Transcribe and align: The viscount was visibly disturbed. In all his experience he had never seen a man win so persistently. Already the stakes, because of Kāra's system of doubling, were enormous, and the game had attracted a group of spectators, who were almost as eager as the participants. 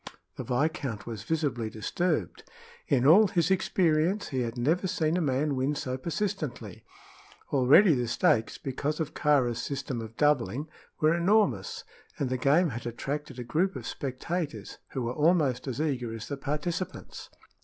The 0.35 0.43
viscount 0.43 1.05
was 1.05 1.21
visibly 1.21 1.69
disturbed. 1.69 2.43
In 2.87 3.05
all 3.05 3.27
his 3.27 3.51
experience 3.51 4.29
he 4.29 4.41
had 4.41 4.57
never 4.57 4.87
seen 4.87 5.15
a 5.15 5.21
man 5.21 5.55
win 5.55 5.75
so 5.75 5.95
persistently. 5.95 6.83
Already 7.53 7.93
the 7.93 8.07
stakes, 8.07 8.57
because 8.57 8.99
of 8.99 9.13
Kāra's 9.13 9.61
system 9.61 10.01
of 10.01 10.17
doubling, 10.17 10.67
were 10.99 11.13
enormous, 11.13 11.83
and 12.17 12.31
the 12.31 12.37
game 12.39 12.69
had 12.69 12.87
attracted 12.87 13.37
a 13.37 13.43
group 13.43 13.75
of 13.75 13.85
spectators, 13.85 14.79
who 14.87 15.03
were 15.03 15.13
almost 15.13 15.67
as 15.67 15.79
eager 15.79 16.11
as 16.15 16.29
the 16.29 16.35
participants. 16.35 17.29